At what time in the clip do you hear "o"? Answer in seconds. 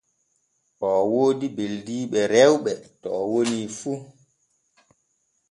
0.89-0.91, 3.19-3.19